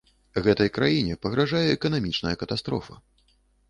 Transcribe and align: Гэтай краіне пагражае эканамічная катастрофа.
Гэтай 0.47 0.71
краіне 0.77 1.19
пагражае 1.27 1.63
эканамічная 1.77 2.35
катастрофа. 2.45 3.03